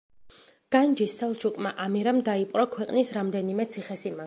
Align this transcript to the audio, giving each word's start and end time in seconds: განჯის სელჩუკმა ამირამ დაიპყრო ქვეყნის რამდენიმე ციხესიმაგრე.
განჯის 0.75 1.17
სელჩუკმა 1.19 1.73
ამირამ 1.85 2.23
დაიპყრო 2.31 2.67
ქვეყნის 2.79 3.15
რამდენიმე 3.21 3.71
ციხესიმაგრე. 3.75 4.19